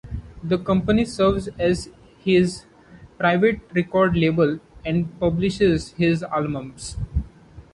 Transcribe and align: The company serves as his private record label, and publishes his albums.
The 0.41 0.57
company 0.57 1.05
serves 1.05 1.47
as 1.59 1.91
his 2.25 2.65
private 3.19 3.61
record 3.71 4.17
label, 4.17 4.59
and 4.83 5.19
publishes 5.19 5.91
his 5.91 6.23
albums. 6.23 6.97